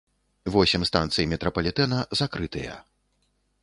[0.55, 2.73] Восем станцый метрапалітэна закрытыя.